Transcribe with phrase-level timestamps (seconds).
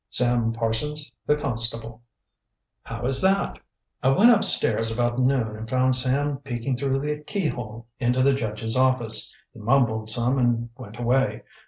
[0.09, 2.01] "Sam Parsons, the constable."
[2.81, 3.59] "How is that?"
[4.01, 8.75] "I went upstairs about noon and found Sam peeking through the keyhole into the judge's
[8.75, 9.35] office.
[9.53, 11.43] He mumbled some and went away.